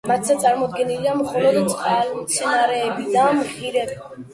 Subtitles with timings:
[0.09, 4.07] მათზე წარმოდგენილია მხოლოდ წყალმცენარეები და მღიერები.